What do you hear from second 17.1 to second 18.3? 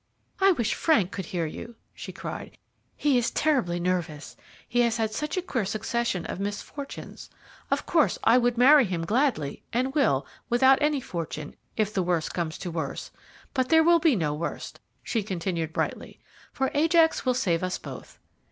will save us both."